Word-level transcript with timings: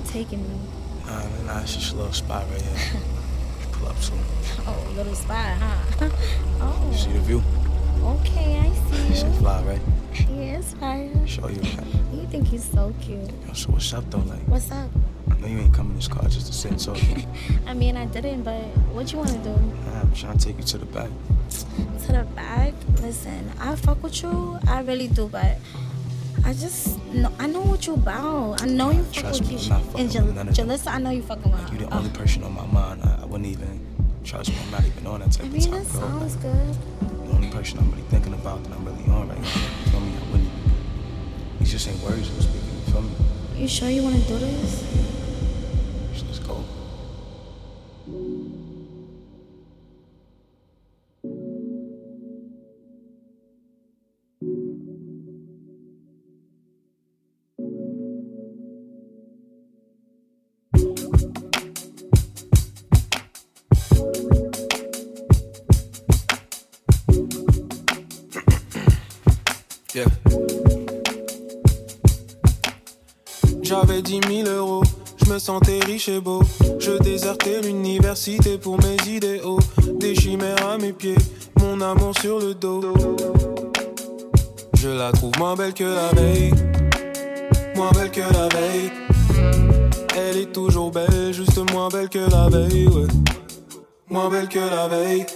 you 0.00 0.10
taking 0.10 0.42
me? 0.42 0.58
Nah, 1.06 1.22
nah, 1.46 1.60
it's 1.60 1.74
just 1.74 1.92
a 1.92 1.96
little 1.96 2.12
spot 2.12 2.44
right 2.50 2.62
here. 2.62 3.00
Pull 3.72 3.88
up 3.88 3.98
soon. 3.98 4.18
Oh, 4.66 4.92
little 4.96 5.14
spot, 5.14 5.56
huh? 5.58 6.08
oh. 6.60 6.88
You 6.90 6.96
see 6.98 7.12
the 7.12 7.20
view? 7.20 7.42
Okay, 8.02 8.58
I 8.58 8.72
see 9.12 9.26
you. 9.26 9.32
fly, 9.34 9.62
right? 9.62 9.80
Yeah, 10.30 10.58
it's 10.58 10.72
fire. 10.74 11.26
Show 11.26 11.48
you. 11.48 11.60
You 12.12 12.26
think 12.30 12.46
he's 12.46 12.64
so 12.64 12.94
cute. 13.00 13.30
Yo, 13.46 13.52
so 13.52 13.70
what's 13.72 13.92
up 13.92 14.08
though? 14.10 14.18
Like, 14.18 14.40
What's 14.46 14.70
up? 14.70 14.88
I 15.30 15.36
know 15.38 15.46
you 15.46 15.58
ain't 15.58 15.74
coming 15.74 15.92
in 15.92 15.96
this 15.96 16.08
car 16.08 16.22
just 16.28 16.46
to 16.46 16.52
sit 16.52 16.70
and 16.72 16.80
talk. 16.84 16.98
I 17.66 17.74
mean, 17.74 17.96
I 17.96 18.06
didn't, 18.06 18.42
but 18.42 18.62
what 18.94 19.12
you 19.12 19.18
want 19.18 19.30
to 19.30 19.38
do? 19.38 19.50
Nah, 19.50 20.00
I'm 20.00 20.12
trying 20.14 20.38
to 20.38 20.46
take 20.46 20.56
you 20.56 20.64
to 20.64 20.78
the 20.78 20.86
back. 20.86 21.10
To 22.06 22.12
the 22.12 22.24
back? 22.34 22.74
Listen, 23.00 23.50
I 23.60 23.74
fuck 23.76 24.02
with 24.02 24.22
you. 24.22 24.58
I 24.66 24.80
really 24.82 25.08
do, 25.08 25.28
but 25.28 25.58
I 26.44 26.52
just 26.54 26.98
know 27.12 27.30
I 27.38 27.46
know 27.46 27.60
what 27.60 27.86
you're 27.86 27.96
about. 27.96 28.62
I 28.62 28.66
know 28.66 28.90
you 28.90 29.02
fuck 29.04 29.22
Trust 29.24 29.40
with 29.42 29.50
me. 29.50 29.56
I'm 29.62 29.68
not 29.68 29.82
fucking 29.84 30.00
and 30.16 30.26
with 30.26 30.34
none 30.36 30.48
of 30.48 30.54
them. 30.56 30.68
Jalissa, 30.68 30.86
I 30.94 30.98
know 30.98 31.10
you 31.10 31.22
fucking 31.22 31.50
with 31.52 31.60
Like, 31.62 31.70
You're 31.72 31.80
the 31.82 31.86
her. 31.94 31.94
only 31.98 32.10
person 32.10 32.44
on 32.44 32.54
my 32.54 32.66
mind. 32.66 33.02
I, 33.04 33.20
I 33.22 33.24
wouldn't 33.26 33.46
even 33.48 33.80
trust 34.24 34.50
me. 34.50 34.56
I'm 34.64 34.70
not 34.72 34.84
even 34.84 35.06
on 35.06 35.20
that 35.20 35.32
type 35.32 35.44
I 35.44 35.46
of 35.48 35.52
mean, 35.52 35.62
time. 35.62 35.72
that 35.84 35.92
bro. 35.92 36.00
sounds 36.00 36.34
Like, 36.36 36.42
good. 36.42 36.74
the 37.28 37.34
only 37.34 37.50
person 37.50 37.78
I'm 37.78 37.90
really 37.90 38.02
thinking 38.08 38.34
about 38.34 38.62
that 38.64 38.72
I'm 38.72 38.84
really 38.84 39.04
on 39.12 39.28
right 39.28 39.38
now. 39.40 39.44
You 39.48 39.90
feel 39.90 40.00
me? 40.00 40.12
I 40.16 40.32
wouldn't. 40.32 40.50
These 41.60 41.70
just 41.72 41.88
ain't 41.88 42.02
words 42.02 42.28
I'm 42.30 42.40
speaking. 42.40 42.70
You 42.86 42.92
feel 42.92 43.02
me? 43.02 43.10
You 43.56 43.68
sure 43.68 43.88
you 43.90 44.02
want 44.02 44.16
to 44.16 44.22
do 44.28 44.38
this? 44.38 44.84
J'avais 74.00 74.20
10 74.20 74.44
000 74.44 74.48
euros, 74.48 74.82
je 75.22 75.30
me 75.30 75.38
sentais 75.38 75.80
riche 75.84 76.08
et 76.08 76.20
beau. 76.20 76.42
Je 76.78 76.92
désertais 77.02 77.60
l'université 77.60 78.56
pour 78.56 78.78
mes 78.78 78.96
idéaux. 79.06 79.58
Des 79.98 80.14
chimères 80.14 80.66
à 80.66 80.78
mes 80.78 80.92
pieds, 80.92 81.18
mon 81.58 81.80
amour 81.80 82.16
sur 82.18 82.38
le 82.38 82.54
dos. 82.54 82.80
Je 84.78 84.88
la 84.88 85.12
trouve 85.12 85.32
moins 85.38 85.54
belle 85.54 85.74
que 85.74 85.84
la 85.84 86.08
veille, 86.12 86.52
moins 87.74 87.90
belle 87.92 88.10
que 88.10 88.20
la 88.20 88.48
veille. 88.48 88.90
Elle 90.16 90.36
est 90.38 90.52
toujours 90.52 90.90
belle, 90.90 91.32
juste 91.32 91.58
moins 91.72 91.88
belle 91.88 92.08
que 92.08 92.30
la 92.30 92.48
veille. 92.48 92.88
Moins 94.08 94.30
belle 94.30 94.48
que 94.48 94.60
la 94.60 94.88
veille. 94.88 95.26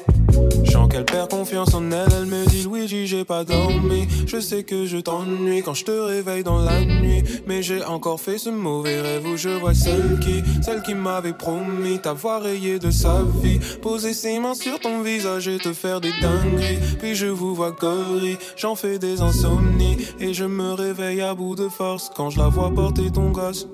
Sens 0.75 0.89
qu'elle 0.89 1.05
perd 1.05 1.30
confiance 1.30 1.72
en 1.72 1.89
elle, 1.92 2.08
elle 2.12 2.27
me 2.27 2.44
dit 2.47 2.67
Luigi 2.69 3.06
j'ai 3.06 3.25
pas 3.25 3.44
dormi. 3.44 4.08
Je 4.27 4.41
sais 4.41 4.64
que 4.64 4.86
je 4.86 4.98
t'ennuie 4.98 5.62
quand 5.62 5.75
je 5.75 5.84
te 5.84 5.92
réveille 5.92 6.42
dans 6.42 6.58
la 6.58 6.84
nuit. 6.84 7.22
Mais 7.47 7.62
j'ai 7.62 7.84
encore 7.84 8.20
fait 8.20 8.39
ce 8.39 8.50
mauvais 8.50 9.00
rêve 9.00 9.25
où 9.25 9.36
je 9.36 9.50
vois 9.50 9.72
celle 9.72 10.19
qui 10.19 10.42
Celle 10.62 10.83
qui 10.83 10.95
m'avait 10.95 11.33
promis 11.33 12.00
t'avoir 12.00 12.42
rayé 12.42 12.80
de 12.80 12.91
sa 12.91 13.22
vie. 13.41 13.61
Poser 13.83 14.14
ses 14.14 14.41
mains 14.41 14.55
sur 14.55 14.80
ton 14.80 15.02
visage 15.02 15.47
et 15.47 15.58
te 15.58 15.72
faire 15.72 16.00
des 16.00 16.11
dingueries. 16.20 16.80
Puis 16.98 17.14
je 17.14 17.27
vous 17.27 17.55
vois 17.55 17.70
gaulerie, 17.70 18.36
j'en 18.56 18.75
fais 18.75 18.98
des 18.98 19.20
insomnies. 19.20 19.98
Et 20.19 20.34
je 20.34 20.45
me 20.45 20.72
réveille 20.72 21.20
à 21.20 21.36
bout 21.36 21.55
de 21.55 21.69
force 21.69 22.11
quand 22.17 22.30
je 22.30 22.41
la 22.41 22.48
vois 22.48 22.72
porter 22.75 23.12
ton 23.12 23.30
gosse. 23.30 23.69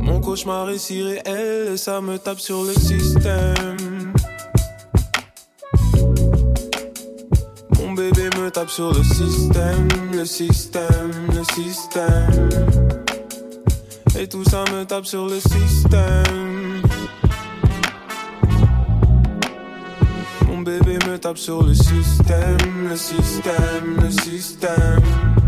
Mon 0.00 0.20
cauchemar 0.20 0.70
est 0.70 0.78
si 0.78 1.02
réel, 1.02 1.78
ça 1.78 2.00
me 2.00 2.18
tape 2.18 2.40
sur 2.40 2.64
le 2.64 2.74
système. 2.74 3.95
Me 8.46 8.50
tape 8.52 8.70
sur 8.70 8.92
le 8.92 9.02
système, 9.02 9.88
le 10.12 10.24
système, 10.24 11.10
le 11.34 11.42
système. 11.52 12.48
Et 14.16 14.28
tout 14.28 14.44
ça 14.44 14.62
me 14.72 14.84
tape 14.84 15.04
sur 15.04 15.26
le 15.26 15.40
système. 15.40 16.82
Mon 20.46 20.58
bébé 20.58 20.96
me 21.08 21.18
tape 21.18 21.38
sur 21.38 21.64
le 21.64 21.74
système, 21.74 22.88
le 22.88 22.96
système, 22.96 23.96
le 24.00 24.10
système. 24.10 25.45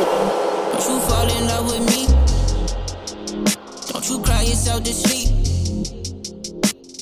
Don't 0.00 0.88
you 0.88 1.00
fall 1.00 1.28
in 1.28 1.46
love 1.46 1.66
with 1.66 1.84
me? 1.92 2.06
Don't 3.92 4.08
you 4.08 4.18
cry 4.22 4.42
yourself 4.42 4.82
to 4.84 4.94
sleep? 4.94 5.28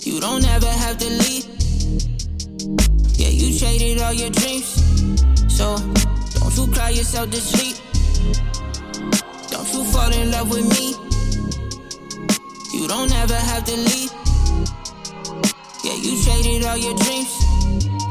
You 0.04 0.20
don't 0.20 0.44
ever 0.44 0.66
have 0.66 0.98
to 0.98 1.08
leave. 1.08 1.46
Yeah, 3.14 3.28
you 3.28 3.56
traded 3.56 4.02
all 4.02 4.12
your 4.12 4.30
dreams. 4.30 4.66
So, 5.46 5.76
don't 6.40 6.56
you 6.56 6.66
cry 6.74 6.90
yourself 6.90 7.30
to 7.30 7.40
sleep? 7.40 7.76
Don't 9.52 9.72
you 9.74 9.84
fall 9.92 10.12
in 10.12 10.32
love 10.32 10.50
with 10.50 10.66
me? 10.68 10.96
You 12.76 12.88
don't 12.88 13.12
ever 13.12 13.34
have 13.34 13.64
to 13.64 13.76
leave. 13.76 14.12
Yeah, 15.84 15.94
you 15.94 16.20
traded 16.24 16.64
all 16.64 16.76
your 16.76 16.96
dreams. 16.96 17.30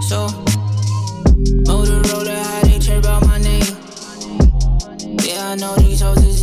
So, 0.08 0.47
know 5.58 5.76
these 5.78 6.02
hoes 6.02 6.24
is 6.24 6.37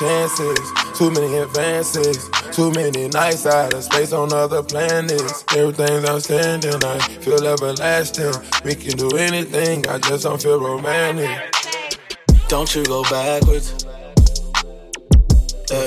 chances, 0.00 0.58
too 0.96 1.10
many 1.10 1.36
advances, 1.36 2.30
too 2.52 2.70
many 2.72 3.08
nights 3.08 3.44
out 3.44 3.74
of 3.74 3.84
space 3.84 4.14
on 4.14 4.32
other 4.32 4.62
planets. 4.62 5.44
Everything's 5.54 6.08
outstanding, 6.08 6.82
I 6.82 6.98
feel 7.20 7.46
everlasting. 7.46 8.32
We 8.64 8.74
can 8.74 8.96
do 8.96 9.10
anything, 9.18 9.86
I 9.88 9.98
just 9.98 10.24
don't 10.24 10.40
feel 10.40 10.58
romantic. 10.58 11.54
Don't 12.48 12.74
you 12.74 12.82
go 12.84 13.02
backwards. 13.04 13.84
Yeah. 15.70 15.84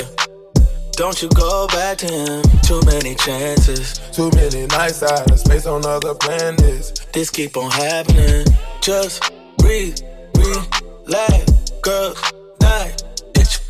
Don't 0.91 1.19
you 1.24 1.30
go 1.30 1.68
back 1.69 1.97
to 1.97 2.06
him. 2.06 2.44
Too 2.62 2.81
many 2.85 3.16
chances. 3.16 3.97
Too 4.12 4.30
many 4.35 4.68
nights 4.68 5.01
out 5.01 5.30
of 5.31 5.40
space 5.40 5.66
on 5.66 5.88
other 5.88 6.13
planets. 6.13 7.00
This 7.13 7.31
keep 7.31 7.57
on 7.57 7.72
happening. 7.72 8.45
Just 8.80 9.31
breathe, 9.57 9.98
relax, 10.36 11.71
girl. 11.81 12.13
Night, 12.62 13.04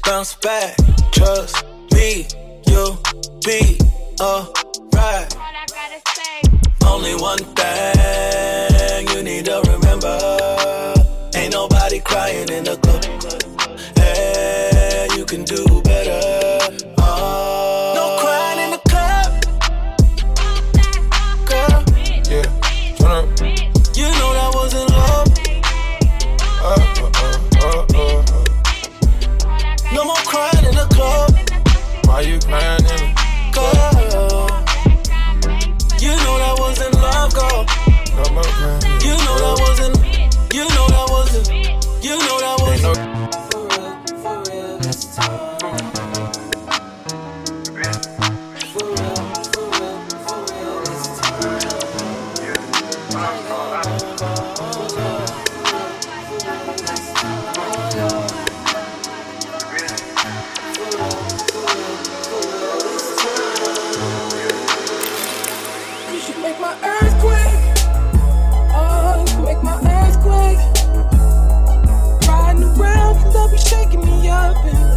bounce 0.06 0.36
back. 0.36 0.76
Trust 1.12 1.66
me, 1.94 2.28
you'll 2.68 2.98
be 3.46 3.78
alright. 4.22 5.36
Only 6.86 7.16
one 7.16 7.40
thing 7.40 9.08
you 9.10 9.24
need 9.24 9.46
to 9.46 9.62
remember. 9.68 10.18
Ain't 11.36 11.54
nobody 11.54 12.00
crying 12.00 12.50
in 12.50 12.64
the 12.64 12.78
club. 12.78 13.04
Hey, 13.98 15.08
you 15.18 15.26
can 15.26 15.44
do 15.44 15.83
my 66.64 66.76
earthquake. 66.96 67.64
Oh, 68.74 69.26
my 69.64 69.78
earthquake. 70.00 70.64
Riding 72.26 72.64
around, 72.64 73.20
shaking 73.58 74.00
me 74.00 74.30
up 74.30 74.56
and 74.64 74.93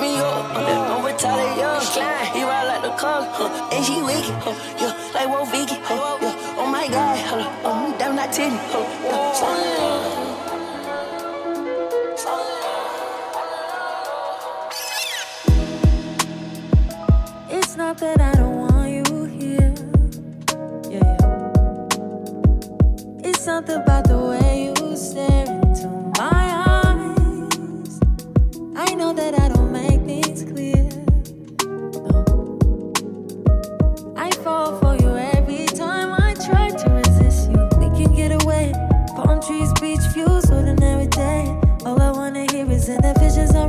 me 0.00 0.16
up. 0.18 0.79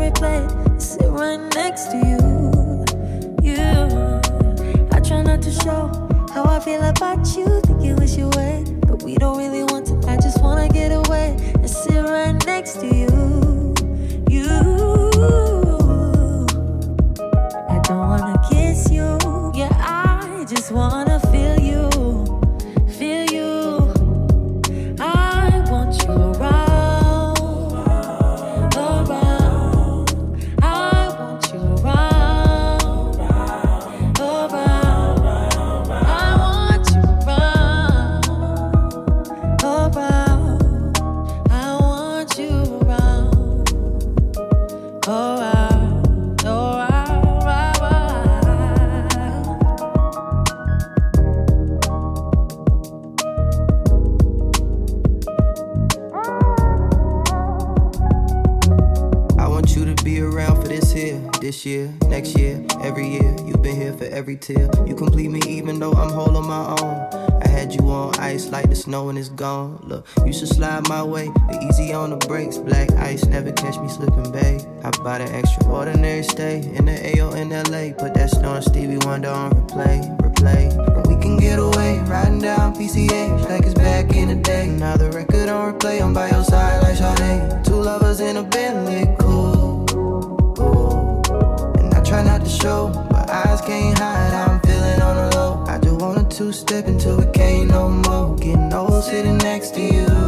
Replay. 0.01 0.41
Sit 0.81 1.09
right 1.09 1.41
next 1.55 1.91
to 1.91 1.97
you 1.97 2.51
you. 3.51 4.21
I 4.91 4.99
try 4.99 5.21
not 5.21 5.41
to 5.41 5.51
show 5.51 5.87
how 6.33 6.43
I 6.45 6.59
feel 6.59 6.83
about 6.83 7.35
you. 7.35 7.61
Think 7.61 7.81
you 7.81 7.95
wish 7.95 8.15
you 8.17 8.29
way, 8.29 8.63
but 8.87 9.03
we 9.03 9.15
don't 9.15 9.37
really 9.37 9.63
want 9.63 9.87
to. 9.87 9.95
I 10.09 10.15
just 10.17 10.41
wanna 10.41 10.69
get 10.69 10.91
away 10.91 11.35
and 11.55 11.69
sit 11.69 12.03
right 12.03 12.35
next 12.45 12.79
to. 12.81 12.87
You. 12.87 13.20
Tear. 64.41 64.69
You 64.85 64.95
complete 64.95 65.29
me 65.29 65.39
even 65.47 65.79
though 65.79 65.93
I'm 65.93 66.11
holding 66.11 66.45
my 66.45 66.75
own. 66.81 67.21
I 67.43 67.47
had 67.47 67.73
you 67.73 67.81
on 67.89 68.17
ice 68.19 68.49
like 68.49 68.69
the 68.69 68.75
snow 68.75 69.09
and 69.09 69.17
it's 69.17 69.29
gone. 69.29 69.79
Look, 69.83 70.05
you 70.25 70.33
should 70.33 70.47
slide 70.47 70.87
my 70.89 71.03
way, 71.03 71.31
but 71.47 71.63
easy 71.63 71.93
on 71.93 72.09
the 72.09 72.17
brakes. 72.17 72.57
Black 72.57 72.91
ice 72.93 73.25
never 73.25 73.51
catch 73.51 73.77
me 73.79 73.87
slipping, 73.87 74.31
babe. 74.31 74.61
I 74.83 74.89
bought 75.03 75.21
an 75.21 75.33
extraordinary 75.33 76.23
stay 76.23 76.57
in 76.75 76.85
the 76.85 76.97
AO 77.09 77.33
in 77.33 77.49
LA. 77.49 77.93
Put 77.97 78.13
that 78.15 78.31
snow 78.31 78.51
on 78.53 78.61
Stevie 78.61 78.97
Wonder 79.05 79.29
on 79.29 79.51
replay, 79.51 80.17
replay. 80.17 81.07
We 81.07 81.21
can 81.21 81.37
get 81.37 81.59
away, 81.59 81.99
riding 82.07 82.39
down 82.39 82.75
PCH 82.75 83.49
like 83.49 83.63
it's 83.63 83.73
back 83.75 84.15
in 84.15 84.29
the 84.29 84.35
day. 84.35 84.67
Now 84.67 84.97
the 84.97 85.11
record 85.11 85.49
on 85.49 85.73
replay, 85.73 86.01
I'm 86.01 86.13
by 86.13 86.29
your 86.29 86.43
side 86.43 86.81
like 86.83 86.95
Sade. 86.95 87.65
Two 87.65 87.75
lovers 87.75 88.19
in 88.19 88.37
a 88.37 88.43
Bentley, 88.43 89.15
cool. 89.19 89.85
cool. 90.55 91.21
And 91.77 91.93
I 91.93 92.01
try 92.03 92.23
not 92.23 92.41
to 92.41 92.49
show, 92.49 92.91
eyes 93.45 93.61
can't 93.61 93.97
hide 93.97 94.33
how 94.33 94.53
I'm 94.53 94.59
feeling 94.61 95.01
on 95.01 95.15
the 95.17 95.35
low. 95.35 95.63
I 95.67 95.77
just 95.79 95.99
wanna 96.01 96.27
two 96.29 96.51
step 96.51 96.87
until 96.87 97.19
it 97.21 97.33
can't 97.33 97.69
no 97.69 97.89
more. 97.89 98.35
Getting 98.37 98.73
old 98.73 99.03
sitting 99.03 99.37
next 99.37 99.75
to 99.75 99.81
you. 99.81 99.91
You. 99.91 100.20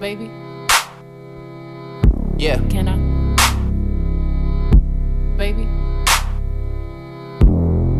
Baby? 0.00 0.30
Yeah. 2.38 2.58
Can 2.70 2.88
I? 2.88 2.96
Baby? 5.36 5.64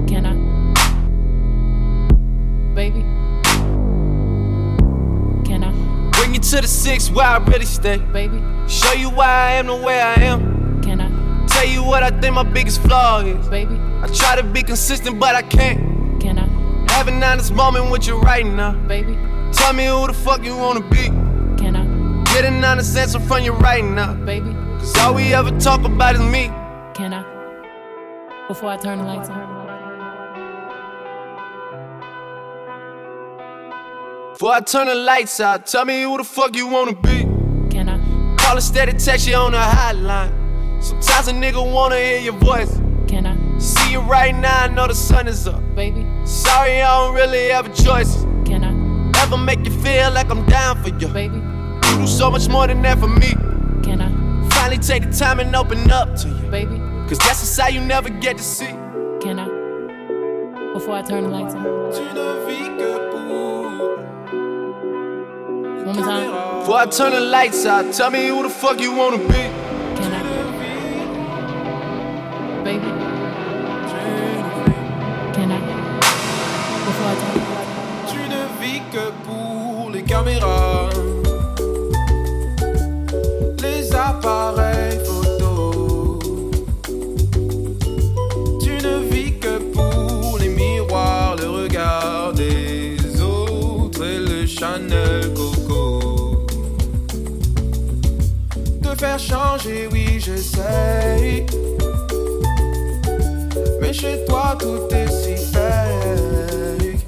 Can 0.09 0.25
I? 0.25 0.35
Baby? 2.75 3.02
Can 5.45 5.62
I? 5.62 6.11
Bring 6.12 6.33
you 6.33 6.40
to 6.40 6.62
the 6.62 6.69
six 6.69 7.11
where 7.11 7.26
I 7.26 7.37
really 7.37 7.66
stay. 7.66 7.99
Baby? 7.99 8.42
Show 8.66 8.95
you 8.95 9.11
why 9.11 9.26
I 9.26 9.52
am 9.57 9.66
the 9.66 9.76
way 9.76 10.00
I 10.00 10.14
am. 10.14 10.80
Can 10.83 11.02
I? 11.02 11.47
Tell 11.49 11.66
you 11.66 11.85
what 11.85 12.02
I 12.02 12.19
think 12.19 12.35
my 12.35 12.45
biggest 12.45 12.80
flaw 12.80 13.21
is. 13.21 13.47
Baby? 13.49 13.78
I 14.00 14.07
try 14.07 14.37
to 14.37 14.42
be 14.42 14.62
consistent, 14.62 15.21
but 15.21 15.35
I 15.35 15.42
can't. 15.42 16.19
Can 16.19 16.38
I? 16.38 16.47
Have 16.92 17.09
an 17.09 17.23
honest 17.23 17.52
moment 17.52 17.90
with 17.90 18.07
you 18.07 18.19
right 18.21 18.47
now. 18.47 18.73
Baby? 18.88 19.19
Tell 19.52 19.75
me 19.75 19.85
who 19.85 20.07
the 20.07 20.14
fuck 20.14 20.42
you 20.42 20.57
wanna 20.57 20.80
be. 20.80 21.20
Can 22.31 22.39
I? 22.39 22.43
Get 22.43 22.45
an 22.45 22.65
honest 22.65 22.97
answer 22.97 23.21
from 23.21 23.43
you 23.45 23.53
right 23.53 23.85
now. 23.85 24.15
Baby? 24.15 24.53
Cause 24.79 24.97
all 24.99 25.15
we 25.15 25.35
ever 25.35 25.51
talk 25.59 25.85
about 25.85 26.15
is 26.15 26.21
me. 26.21 26.47
Can 26.95 27.13
I? 27.13 27.25
Before 28.49 28.71
I 28.71 28.77
turn 28.77 28.99
the 28.99 29.05
lights 29.05 29.29
on. 29.29 29.61
Before 34.33 34.53
I 34.53 34.61
turn 34.61 34.87
the 34.87 34.95
lights 34.95 35.41
out, 35.41 35.67
tell 35.67 35.85
me 35.85 36.03
who 36.03 36.17
the 36.17 36.25
fuck 36.25 36.57
you 36.57 36.67
wanna 36.67 36.95
be. 36.95 37.25
Can 37.71 37.89
I? 37.89 38.37
Call 38.37 38.57
a 38.57 38.61
steady 38.61 38.93
text 38.93 39.29
you 39.29 39.35
on 39.35 39.53
the 39.53 39.59
hotline. 39.59 40.33
Sometimes 40.83 41.29
a 41.29 41.33
nigga 41.33 41.73
wanna 41.73 41.97
hear 41.97 42.21
your 42.21 42.33
voice. 42.35 42.81
Can 43.07 43.27
I? 43.27 43.37
See 43.59 43.93
you 43.93 44.01
right 44.01 44.35
now, 44.35 44.65
I 44.65 44.69
know 44.69 44.87
the 44.87 44.95
sun 44.95 45.29
is 45.29 45.47
up. 45.47 45.61
Baby? 45.75 46.07
Sorry, 46.25 46.81
I 46.81 47.05
don't 47.05 47.15
really 47.15 47.49
have 47.49 47.67
a 47.67 47.75
choice. 47.75 48.23
Can 48.47 48.65
I? 48.65 49.23
Ever 49.23 49.37
make 49.37 49.65
you 49.67 49.73
feel 49.83 50.11
like 50.13 50.31
I'm 50.31 50.47
down 50.47 50.83
for 50.83 50.89
you? 50.89 51.09
Baby? 51.09 51.43
You 51.90 51.97
do 51.99 52.06
so 52.06 52.30
much 52.30 52.49
more 52.49 52.66
than 52.66 52.82
that 52.82 52.99
for 52.99 53.09
me. 53.09 53.32
Can 53.82 54.00
I? 54.00 54.49
Finally 54.50 54.78
take 54.78 55.02
the 55.02 55.12
time 55.12 55.40
and 55.40 55.54
open 55.56 55.90
up 55.90 56.14
to 56.16 56.28
you. 56.28 56.50
Baby? 56.50 56.78
Cause 57.09 57.18
that's 57.18 57.42
a 57.42 57.47
side 57.47 57.75
you 57.75 57.80
never 57.80 58.09
get 58.09 58.37
to 58.38 58.42
see. 58.44 58.73
Can 59.20 59.38
I? 59.38 59.47
Before 60.73 60.94
I 60.94 61.02
turn 61.02 61.25
the 61.25 61.30
lights 61.30 61.54
on. 61.54 61.64
Tu 61.92 62.02
ne 62.14 62.47
vis 62.47 62.68
que 62.78 63.11
pour 63.11 63.40
One 65.85 65.97
more 65.97 66.04
time. 66.04 66.61
Before 66.61 66.76
I 66.76 66.87
turn 66.87 67.12
the 67.12 67.20
lights 67.20 67.66
out, 67.66 67.92
tell 67.92 68.11
me 68.11 68.28
who 68.28 68.42
the 68.44 68.50
fuck 68.50 68.80
you 68.80 68.94
wanna 68.94 69.18
be. 69.18 69.60
Te 98.90 98.97
faire 98.97 99.20
changer, 99.20 99.88
oui, 99.92 100.18
j'essaye. 100.18 101.47
Mais 103.80 103.92
chez 103.92 104.25
toi, 104.26 104.56
tout 104.59 104.92
est 104.92 105.06
si 105.06 105.37
fake. 105.52 107.06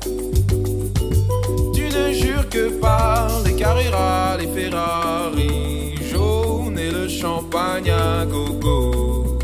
Tu 1.75 1.89
ne 1.89 2.13
jures 2.13 2.49
que 2.49 2.69
par 2.79 3.43
les 3.45 3.55
Carrera, 3.57 4.37
les 4.39 4.47
Ferrari 4.47 5.97
jaunes 6.09 6.79
et 6.79 6.93
le 6.93 7.09
champagne 7.09 7.91
à 7.91 8.27
gogo. 8.27 9.39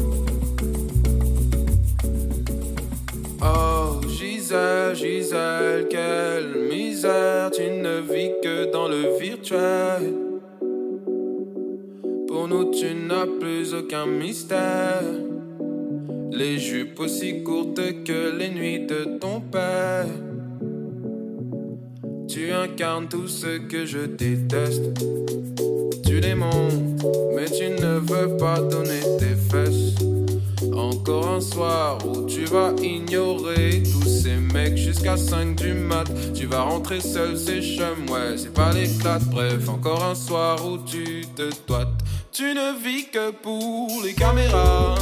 Oh, 3.43 4.01
Gisèle, 4.07 4.95
Gisèle, 4.95 5.89
quelle 5.91 6.69
misère, 6.71 7.51
tu 7.51 7.69
ne 7.69 8.01
vis 8.01 8.31
que 8.41 8.71
dans 8.71 8.87
le 8.87 9.19
virtuel. 9.19 10.18
N'as 13.09 13.27
plus 13.41 13.73
aucun 13.73 14.05
mystère. 14.05 15.01
Les 16.31 16.59
jupes 16.59 17.01
aussi 17.01 17.43
courtes 17.43 18.05
que 18.05 18.37
les 18.37 18.51
nuits 18.51 18.85
de 18.85 19.19
ton 19.19 19.41
père. 19.41 20.05
Tu 22.29 22.53
incarnes 22.53 23.09
tout 23.09 23.27
ce 23.27 23.61
que 23.67 23.87
je 23.87 24.01
déteste. 24.01 24.93
Tu 26.05 26.21
les 26.21 26.35
montes, 26.35 27.03
mais 27.35 27.47
tu 27.47 27.71
ne 27.71 27.99
veux 27.99 28.37
pas 28.37 28.61
donner 28.61 29.01
tes 29.19 29.37
fesses. 29.51 29.95
Encore 30.75 31.29
un 31.29 31.41
soir 31.41 31.99
où 32.07 32.27
tu 32.27 32.45
vas 32.45 32.75
ignorer 32.83 33.83
tous 33.85 34.07
ces 34.07 34.37
mecs 34.37 34.77
jusqu'à 34.77 35.17
5 35.17 35.57
du 35.57 35.73
mat. 35.73 36.07
Tu 36.35 36.45
vas 36.45 36.61
rentrer 36.61 37.01
seul, 37.01 37.39
c'est 37.39 37.63
chum, 37.63 38.11
ouais, 38.11 38.37
c'est 38.37 38.53
pas 38.53 38.71
l'éclat. 38.75 39.19
Bref, 39.31 39.67
encore 39.71 40.05
un 40.05 40.15
soir 40.15 40.59
où 40.71 40.77
tu 40.85 41.23
te 41.35 41.49
doites. 41.67 41.89
Tu 42.39 42.55
ne 42.55 42.73
vis 42.73 43.07
que 43.07 43.33
pour 43.33 43.89
les 44.05 44.15
caméras, 44.15 44.95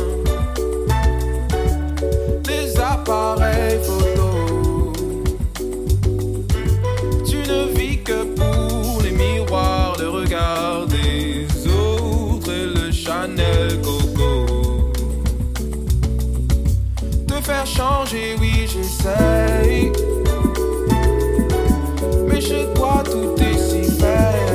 les 2.48 2.80
appareils 2.80 3.78
photo. 3.84 4.94
Tu 7.28 7.36
ne 7.36 7.78
vis 7.78 8.02
que 8.02 8.24
pour 8.24 9.02
les 9.02 9.10
miroirs, 9.10 9.98
le 10.00 10.08
regard 10.08 10.86
des 10.86 11.46
autres 11.68 12.50
et 12.50 12.68
le 12.74 12.90
Chanel 12.90 13.82
Coco. 13.82 14.90
Te 17.28 17.34
faire 17.42 17.66
changer, 17.66 18.36
oui, 18.40 18.66
j'essaye. 18.66 19.92
Mais 22.26 22.40
chez 22.40 22.66
toi, 22.74 23.02
tout 23.04 23.34
est 23.42 23.58
si 23.58 23.82
fake. 24.00 24.45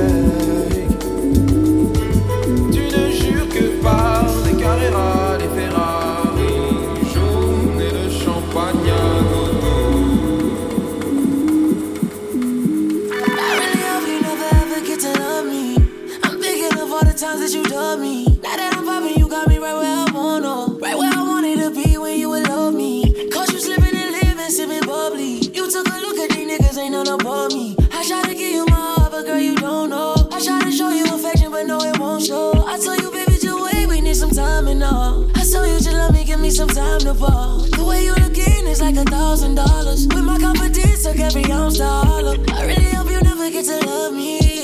Times 17.22 17.40
that 17.40 17.56
you 17.56 17.63
done 17.66 18.01
me. 18.01 18.25
Now 18.42 18.56
that 18.58 18.74
I'm 18.75 18.84
popping, 18.84 19.16
you 19.16 19.30
got 19.30 19.48
me 19.48 19.60
right 19.60 19.75
where 19.75 19.86
I 19.86 20.10
wanna. 20.12 20.74
Right 20.82 20.98
where 20.98 21.13
I 21.13 21.22
wanted 21.22 21.60
to 21.62 21.70
be 21.70 21.96
when 21.96 22.18
you 22.18 22.30
would 22.30 22.50
love 22.50 22.74
me. 22.74 23.30
Cause 23.30 23.54
you 23.54 23.60
slipping 23.60 23.96
and 23.96 24.12
living, 24.12 24.50
sipping 24.50 24.82
bubbly. 24.90 25.38
You 25.54 25.70
took 25.70 25.86
a 25.86 25.98
look 26.01 26.18
at 26.18 26.32
these 26.32 26.50
niggas, 26.50 26.80
ain't 26.82 26.94
none 26.94 27.08
above 27.08 27.54
me. 27.54 27.75
I 27.94 28.01
tried 28.08 28.25
to 28.25 28.34
give 28.34 28.56
you 28.58 28.66
my 28.66 28.74
heart, 28.98 29.12
but 29.12 29.28
girl, 29.28 29.38
you 29.38 29.56
don't 29.56 29.92
know. 29.92 30.16
I 30.32 30.42
tried 30.44 30.63
to 30.63 30.72
show 30.72 30.90
you 30.90 31.06
affection, 31.13 31.51
but 31.51 31.68
no, 31.68 31.78
it 31.82 32.00
won't 32.00 32.25
show. 32.25 32.54
I 32.66 32.80
told 32.80 33.00
you, 33.00 33.12
baby, 33.12 33.38
just 33.38 33.62
wait, 33.62 33.86
we 33.86 34.01
need 34.01 34.16
some 34.16 34.32
time 34.32 34.68
and 34.68 34.82
all. 34.82 35.30
I 35.38 35.46
told 35.46 35.70
you, 35.70 35.78
just 35.78 35.94
love 35.94 36.13
me, 36.13 36.24
give 36.24 36.40
me 36.40 36.50
some 36.50 36.70
time 36.70 37.01
to 37.01 37.13
fall. 37.13 37.60
The 37.70 37.86
way 37.86 38.04
you 38.04 38.16
looking 38.16 38.66
is 38.66 38.82
like 38.82 38.96
a 38.96 39.06
thousand 39.06 39.54
dollars. 39.62 40.08
With 40.08 40.25
my 40.25 40.40
confidence, 40.40 41.04
took 41.04 41.20
every 41.20 41.46
ounce 41.51 41.78
to 41.78 41.86
hollow. 41.86 42.34
I 42.50 42.66
really 42.66 42.90
hope 42.98 43.12
you 43.12 43.22
never 43.22 43.51
get 43.51 43.66
to 43.66 43.78
love 43.86 44.16
me. 44.16 44.61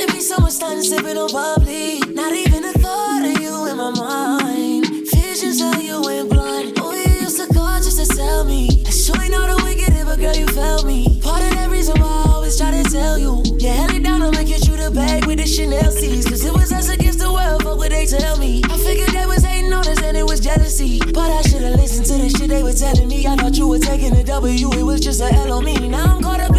Wanna 0.00 0.12
be 0.14 0.20
someone 0.22 0.50
starting 0.50 0.82
sipping 0.82 1.18
on 1.18 1.30
bubbly. 1.30 2.00
Not 2.14 2.32
even 2.32 2.64
a 2.64 2.72
thought 2.72 3.22
of 3.22 3.38
you 3.38 3.66
in 3.66 3.76
my 3.76 3.90
mind. 3.90 4.86
Visions 5.12 5.60
of 5.60 5.82
you 5.82 6.00
in 6.08 6.26
blind. 6.26 6.78
Oh, 6.80 6.94
you 6.94 7.20
used 7.20 7.36
to 7.36 7.46
call 7.52 7.76
just 7.82 8.00
to 8.00 8.16
tell 8.16 8.44
me. 8.44 8.82
I 8.86 8.90
sure 8.90 9.20
ain't 9.20 9.30
know 9.30 9.44
the 9.44 9.62
wicked, 9.62 9.92
but 10.06 10.18
girl, 10.18 10.34
you 10.34 10.46
felt 10.46 10.86
me. 10.86 11.20
Part 11.20 11.42
of 11.42 11.50
that 11.50 11.68
reason 11.68 12.00
why 12.00 12.08
I 12.08 12.32
always 12.32 12.56
try 12.58 12.70
to 12.70 12.82
tell 12.88 13.18
you. 13.18 13.42
You 13.58 13.68
held 13.68 13.92
it 13.92 14.02
down, 14.02 14.22
I'ma 14.22 14.42
get 14.42 14.66
you 14.66 14.74
the 14.78 14.90
bag 14.90 15.26
with 15.26 15.36
the 15.36 15.46
Chanel 15.46 15.90
C's. 15.90 16.24
Cause 16.24 16.46
it 16.46 16.54
was 16.54 16.72
us 16.72 16.88
against 16.88 17.18
the 17.18 17.30
world, 17.30 17.62
fuck 17.62 17.76
what 17.76 17.90
they 17.90 18.06
tell 18.06 18.38
me. 18.38 18.62
I 18.70 18.78
figured 18.78 19.10
they 19.10 19.26
was 19.26 19.44
hating 19.44 19.70
on 19.74 19.86
us 19.86 20.00
and 20.00 20.16
it 20.16 20.24
was 20.24 20.40
jealousy. 20.40 20.98
But 21.12 21.28
I 21.28 21.42
should've 21.42 21.76
listened 21.76 22.06
to 22.06 22.14
the 22.14 22.30
shit 22.30 22.48
they 22.48 22.62
were 22.62 22.72
telling 22.72 23.08
me. 23.08 23.26
I 23.26 23.36
thought 23.36 23.58
you 23.58 23.68
were 23.68 23.78
taking 23.78 24.16
a 24.16 24.24
W, 24.24 24.72
it 24.72 24.82
was 24.82 25.02
just 25.02 25.20
a 25.20 25.28
L 25.44 25.52
on 25.52 25.64
me. 25.66 25.76
Now 25.88 26.16
I'm 26.16 26.22
caught 26.22 26.40
up 26.40 26.49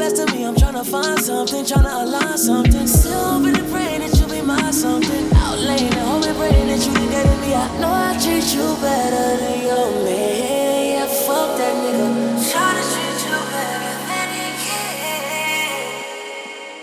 best 0.00 0.18
of 0.18 0.34
me. 0.34 0.44
I'm 0.46 0.54
tryna 0.54 0.84
find 0.84 1.20
something, 1.20 1.62
tryna 1.62 1.92
align 2.02 2.38
something. 2.38 2.86
Still 2.86 3.22
hoping 3.32 3.56
and 3.60 3.70
praying 3.70 4.00
that 4.00 4.18
you'll 4.18 4.30
be 4.30 4.40
my 4.40 4.70
something. 4.70 5.24
Out 5.34 5.58
laying 5.58 5.92
and 5.92 6.08
hoping, 6.08 6.34
praying 6.40 6.68
that 6.68 6.80
you 6.86 6.92
can 6.92 7.08
get 7.10 7.26
in 7.32 7.38
me. 7.42 7.50
I 7.54 7.66
know 7.80 7.92
I 7.92 8.12
treat 8.22 8.48
you 8.56 8.66
better 8.80 9.28
than 9.42 9.58
your 9.68 9.88
man. 10.04 10.80
Yeah, 10.92 11.06
fuck 11.26 11.48
that 11.58 11.74
nigga. 11.82 12.06
Tryna 12.50 12.82
treat 12.92 13.18
you 13.28 13.38
better 13.52 13.94
than 14.08 14.28
he 14.36 14.46
can. 14.64 15.20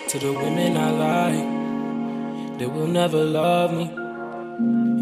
To 0.10 0.16
the 0.20 0.32
women 0.34 0.78
I 0.78 0.90
like, 1.06 2.60
they 2.60 2.68
will 2.68 2.92
never 3.02 3.24
love 3.24 3.74
me. 3.74 3.86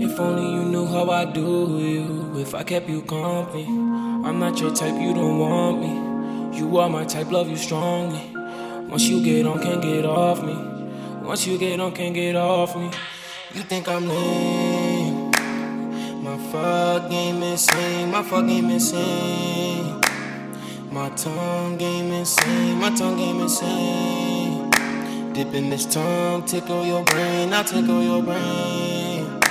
If 0.05 0.19
only 0.19 0.47
you 0.55 0.63
knew 0.71 0.85
how 0.85 1.09
I 1.09 1.25
do 1.25 1.79
you, 1.79 2.39
if 2.39 2.55
I 2.55 2.63
kept 2.63 2.87
you 2.89 3.01
company. 3.01 3.65
I'm 4.25 4.39
not 4.39 4.59
your 4.59 4.73
type, 4.73 4.99
you 5.01 5.13
don't 5.13 5.37
want 5.37 5.81
me. 5.81 6.04
You 6.55 6.77
are 6.77 6.89
my 6.89 7.03
type, 7.03 7.31
love 7.31 7.49
you 7.49 7.57
strongly. 7.57 8.31
Once 8.89 9.09
you 9.09 9.21
get 9.21 9.45
on, 9.45 9.61
can't 9.61 9.81
get 9.81 10.05
off 10.05 10.41
me. 10.41 10.55
Once 11.21 11.45
you 11.45 11.57
get 11.57 11.81
on, 11.81 11.91
can't 11.91 12.13
get 12.15 12.37
off 12.37 12.77
me. 12.77 12.89
You 13.53 13.61
think 13.61 13.89
I'm 13.89 14.07
lame? 14.07 15.31
My 16.23 16.37
fuck 16.53 17.09
game 17.09 17.43
insane, 17.43 18.09
my 18.09 18.23
fuck 18.23 18.47
game 18.47 18.69
insane. 18.69 19.99
My 20.91 21.09
tongue 21.09 21.75
game 21.75 22.13
insane, 22.13 22.79
my 22.79 22.89
tongue 22.95 23.17
game 23.17 23.41
insane. 23.41 24.71
Dipping 25.33 25.69
this 25.69 25.85
tongue, 25.85 26.45
tickle 26.45 26.85
your 26.85 27.03
brain, 27.03 27.51
I 27.51 27.63
tickle 27.63 28.01
your 28.01 28.23
brain. 28.23 29.41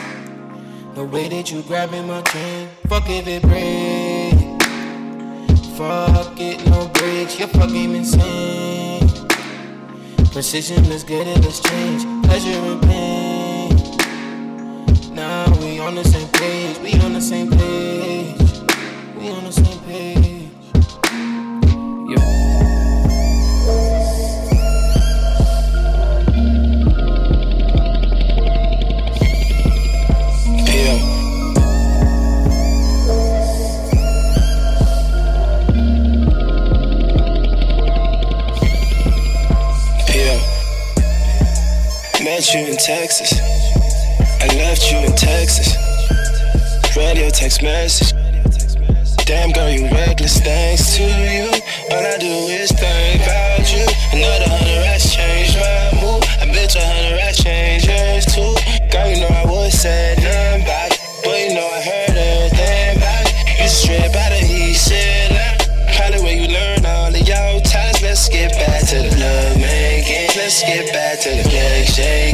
The 0.94 1.04
way 1.04 1.28
that 1.28 1.52
you 1.52 1.60
grabbing 1.64 2.06
my 2.06 2.22
chain, 2.22 2.70
fuck 2.88 3.04
if 3.08 3.26
it 3.26 3.42
break. 3.42 4.54
Fuck 5.76 6.38
it, 6.38 6.53
your 7.38 7.48
fuck 7.48 7.68
game 7.70 7.94
insane. 7.94 9.08
Precision, 10.32 10.84
get 10.84 11.26
it, 11.26 11.38
let's 11.42 11.60
change. 11.60 12.02
Pleasure 12.24 12.50
and 12.50 12.82
pain. 12.82 13.70
Now 15.14 15.46
we 15.60 15.78
on 15.80 15.94
the 15.94 16.04
same 16.04 16.28
page, 16.28 16.78
we 16.78 16.92
on 17.00 17.12
the 17.12 17.20
same 17.20 17.50
page. 17.50 18.36
We 19.16 19.30
on 19.30 19.44
the 19.44 19.52
same 19.52 19.80
page. 19.80 20.33
You 42.52 42.66
in 42.66 42.76
Texas. 42.76 43.32
I 44.40 44.46
left 44.58 44.92
you 44.92 44.98
in 44.98 45.16
Texas. 45.16 45.74
Radio 46.94 47.30
text 47.30 47.62
message. 47.62 48.12
Damn 49.24 49.50
girl, 49.50 49.70
you 49.70 49.88
reckless. 49.88 50.40
Thanks 50.40 50.96
to 50.96 51.02
you, 51.02 51.48
all 51.90 52.04
I 52.04 52.18
do 52.18 52.26
is 52.52 52.70
think 52.70 53.22
about 53.22 53.64
you. 53.72 53.86
Another 54.12 54.50
hundred 54.50 54.82
racks 54.84 55.14
changed 55.14 55.56
my 55.56 56.02
mood. 56.02 56.22
I 56.38 56.46
bet 56.52 56.76
a 56.76 56.84
hundred 56.84 57.16
racks 57.16 57.42
changed 57.42 57.88
yours 57.88 58.26
too. 58.26 58.54
Girl, 58.92 59.08
you 59.08 59.20
know 59.24 59.32
I 59.32 59.46
would 59.50 59.72
say 59.72 60.14
nothing 60.20 60.64
but 61.24 61.40
you 61.40 61.54
know 61.54 61.66
I 61.66 61.80
heard 61.80 62.16
everything 62.16 63.00
it. 63.00 63.62
You 63.62 63.68
straight 63.68 64.14
out 64.14 64.32
of 64.32 64.38
he 64.38 64.74
said 64.74 65.32
Probably 65.96 66.20
where 66.22 66.36
you 66.36 66.48
learn 66.48 66.84
all 66.84 67.08
of 67.08 67.16
your 67.16 67.60
talents. 67.62 68.02
Let's 68.02 68.28
get 68.28 68.52
back 68.52 68.82
to 68.88 68.96
the 68.96 69.14
love 69.16 69.56
making. 69.56 70.28
Let's 70.36 70.60
get 70.62 70.92
back 70.92 71.20
to 71.20 71.30
the 71.30 71.48
leg 71.48 71.86
shaking. 71.86 72.33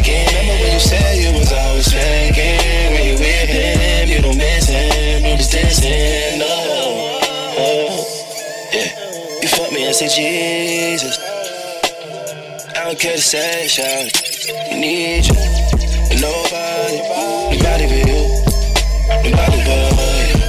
Say, 10.01 10.09
Jesus. 10.09 11.19
I 12.75 12.85
don't 12.85 12.99
care 12.99 13.17
to 13.17 13.21
say, 13.21 13.69
shout 13.69 14.09
Need 14.73 15.27
you. 15.27 15.35
Nobody, 16.17 16.97
nobody 17.53 17.85
but 17.91 18.09
you. 18.09 18.21
Nobody 19.29 19.59
but 19.67 19.93
you. 19.93 20.41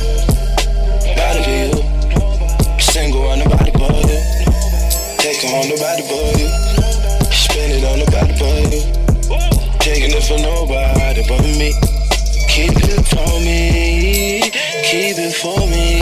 Nobody 1.04 1.40
but 1.44 1.58
you. 1.68 2.80
Single 2.80 3.28
on 3.28 3.40
nobody 3.40 3.72
but 3.72 3.92
you. 4.08 4.20
Take 5.20 5.44
on 5.44 5.68
nobody 5.68 6.04
but 6.08 6.40
you. 6.40 6.48
Spend 7.36 7.74
it 7.74 7.84
on 7.84 8.00
nobody 8.00 8.34
but 8.40 8.72
you. 8.72 8.82
Taking 9.80 10.12
it 10.16 10.24
for 10.24 10.40
nobody 10.40 11.24
but 11.28 11.42
me. 11.60 11.74
Keep 12.48 12.78
it 12.88 13.04
for 13.06 13.40
me. 13.42 14.50
Keep 14.88 15.18
it 15.20 15.34
for 15.34 15.68
me. 15.68 16.01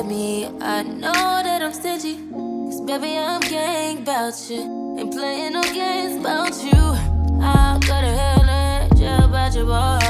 Forgive 0.00 0.16
me. 0.16 0.46
I 0.60 0.82
know 0.82 1.12
that 1.12 1.62
I'm 1.62 1.72
stingy. 1.72 2.16
Cause 2.30 2.80
baby, 2.82 3.18
I'm 3.18 3.40
gang 3.40 3.98
about 3.98 4.34
you. 4.48 4.96
Ain't 4.98 5.12
playing 5.12 5.52
no 5.52 5.62
games 5.62 6.20
about 6.20 6.54
you. 6.62 6.80
I 7.42 7.78
got 7.86 8.04
a 8.04 8.12
hell 8.12 8.48
in 8.48 8.98
jail 8.98 9.24
about 9.24 9.54
your 9.54 9.66
boy. 9.66 10.09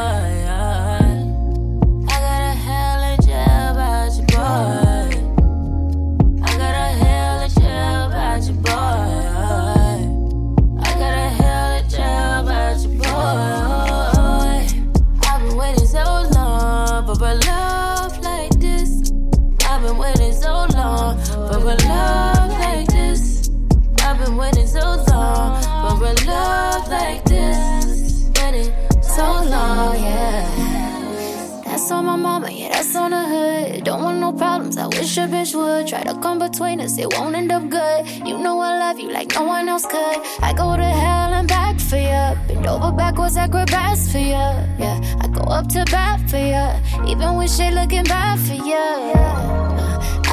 Mama, 32.20 32.50
yeah, 32.50 32.68
that's 32.68 32.94
on 32.94 33.10
the 33.10 33.24
hood. 33.32 33.84
Don't 33.84 34.02
want 34.02 34.18
no 34.18 34.32
problems, 34.32 34.76
I 34.76 34.86
wish 34.86 35.16
a 35.16 35.26
bitch 35.26 35.54
would. 35.54 35.86
Try 35.88 36.02
to 36.04 36.14
come 36.20 36.38
between 36.38 36.80
us, 36.80 36.98
it 36.98 37.12
won't 37.14 37.34
end 37.34 37.50
up 37.50 37.68
good. 37.68 38.06
You 38.26 38.38
know 38.38 38.60
I 38.60 38.78
love 38.78 39.00
you 39.00 39.10
like 39.10 39.34
no 39.34 39.44
one 39.44 39.68
else 39.68 39.86
could. 39.86 40.18
I 40.40 40.52
go 40.52 40.76
to 40.76 40.84
hell 40.84 41.32
and 41.34 41.48
back 41.48 41.78
for 41.80 41.96
ya. 41.96 42.34
Bend 42.46 42.66
over 42.66 42.92
backwards, 42.92 43.36
I 43.36 43.48
grab 43.48 43.66
for 44.12 44.18
ya. 44.18 44.62
Yeah, 44.78 45.00
I 45.20 45.28
go 45.28 45.42
up 45.42 45.68
to 45.68 45.84
bat 45.90 46.20
for 46.30 46.38
ya. 46.38 46.78
Even 47.06 47.36
when 47.36 47.48
shit 47.48 47.72
looking 47.74 48.04
bad 48.04 48.38
for 48.38 48.54
ya. 48.54 48.80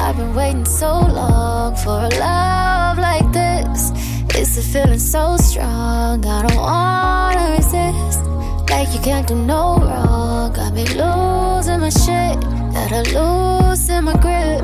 I've 0.00 0.16
been 0.16 0.34
waiting 0.34 0.64
so 0.64 1.00
long 1.00 1.74
for 1.76 1.98
a 2.04 2.08
love 2.20 2.98
like 2.98 3.30
this. 3.32 3.90
It's 4.36 4.56
a 4.56 4.62
feeling 4.62 4.98
so 4.98 5.36
strong, 5.36 6.24
I 6.24 6.46
don't 6.46 6.56
wanna 6.56 7.56
resist. 7.56 8.27
Like 8.70 8.92
you 8.92 9.00
can't 9.00 9.26
do 9.26 9.34
no 9.34 9.78
wrong. 9.78 10.52
Got 10.52 10.74
me 10.74 10.84
losing 10.84 11.80
my 11.80 11.90
shit. 11.90 12.38
Gotta 12.74 13.02
loosen 13.14 14.04
my 14.04 14.12
grip. 14.12 14.62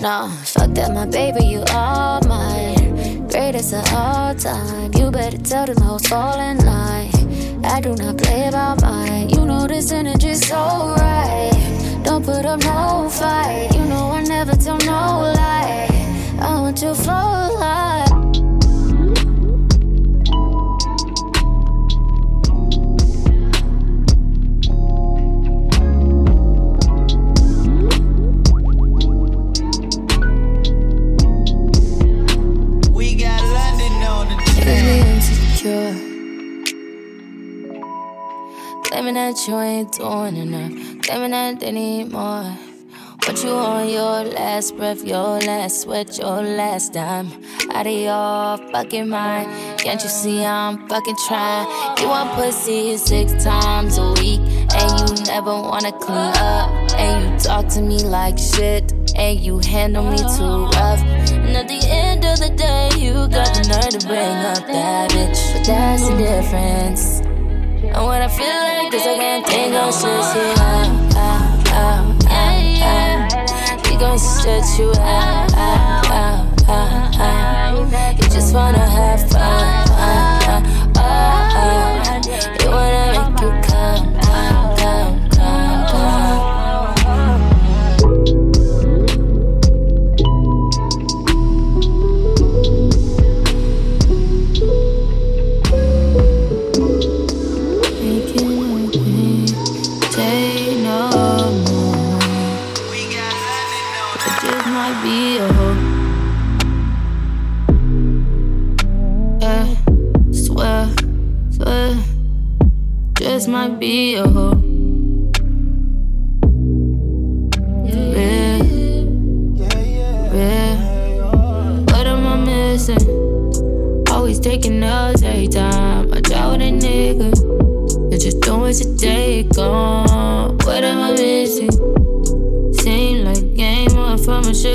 Nah, 0.00 0.28
fuck 0.44 0.70
that, 0.74 0.92
my 0.92 1.06
baby, 1.06 1.46
you 1.46 1.62
are 1.70 2.20
mine. 2.26 3.28
Greatest 3.28 3.72
of 3.72 3.92
all 3.94 4.34
time. 4.34 4.92
You 4.94 5.10
better 5.10 5.38
tell 5.38 5.66
them 5.66 5.80
hoes 5.80 6.06
fall 6.06 6.38
in 6.40 6.58
line. 6.58 7.64
I 7.64 7.80
do 7.80 7.94
not 7.94 8.18
play 8.18 8.48
about 8.48 8.82
mine. 8.82 9.30
You 9.30 9.46
know 9.46 9.66
this 9.66 9.92
energy's 9.92 10.46
so 10.46 10.94
right. 10.98 12.00
Don't 12.04 12.24
put 12.24 12.44
up 12.44 12.60
no 12.60 13.08
fight. 13.08 13.70
You 13.72 13.84
know 13.86 14.10
I 14.10 14.22
never 14.24 14.54
tell 14.56 14.78
no 14.78 15.32
lie. 15.34 15.88
I 16.40 16.60
want 16.60 16.82
you 16.82 16.88
to 16.88 16.94
flow 16.94 17.54
like. 17.58 18.11
That 39.32 39.48
you 39.48 39.58
ain't 39.58 39.92
doing 39.92 40.36
enough. 40.36 41.02
Claiming 41.02 41.30
that 41.30 41.60
they 41.60 41.72
need 41.72 42.12
more. 42.12 42.44
What 43.24 43.42
you 43.42 43.50
on 43.50 43.88
your 43.88 44.24
last 44.24 44.76
breath, 44.76 45.02
your 45.04 45.38
last 45.40 45.82
sweat, 45.82 46.18
your 46.18 46.42
last 46.42 46.92
dime. 46.92 47.30
Out 47.72 47.86
of 47.86 47.92
your 47.92 48.70
fucking 48.72 49.08
mind. 49.08 49.48
Can't 49.78 50.02
you 50.02 50.08
see 50.10 50.44
I'm 50.44 50.86
fucking 50.86 51.16
trying? 51.26 51.66
You 51.98 52.08
want 52.08 52.32
pussy 52.32 52.98
six 52.98 53.42
times 53.42 53.96
a 53.96 54.12
week. 54.20 54.40
And 54.74 54.90
you 55.00 55.24
never 55.24 55.52
wanna 55.52 55.92
clean 55.92 56.34
up. 56.36 56.68
And 56.98 57.32
you 57.32 57.38
talk 57.38 57.68
to 57.68 57.80
me 57.80 58.02
like 58.04 58.38
shit. 58.38 58.92
And 59.16 59.40
you 59.40 59.60
handle 59.60 60.04
me 60.04 60.18
too 60.18 60.66
rough. 60.76 61.00
And 61.32 61.56
at 61.56 61.68
the 61.68 61.80
end 61.88 62.26
of 62.26 62.38
the 62.38 62.50
day, 62.50 62.90
you 62.98 63.14
got 63.28 63.54
the 63.54 63.64
nerve 63.68 63.98
to 63.98 64.06
bring 64.06 64.36
up 64.52 64.66
that 64.66 65.10
bitch. 65.10 65.54
But 65.54 65.66
that's 65.66 66.06
the 66.08 66.16
difference. 66.16 67.21
And 67.94 68.06
when 68.06 68.22
I 68.22 68.28
feel 68.28 68.46
like 68.46 68.90
this, 68.90 69.06
I 69.06 69.16
can't 69.18 69.46
think 69.46 69.74
of 69.74 69.92
shit. 69.92 70.24
See, 70.32 70.40
out, 70.62 71.14
out, 71.14 71.68
out, 71.72 72.24
out, 72.26 72.80
out. 72.82 73.90
We 73.90 73.96
gon' 73.98 74.18
stretch 74.18 74.78
you 74.78 74.90
out, 74.92 75.52
out, 75.52 76.06
out, 76.06 76.11